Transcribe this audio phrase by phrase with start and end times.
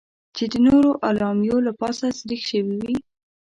[0.35, 2.95] چې د نورو اعلامیو له پاسه سریښ شوې وې.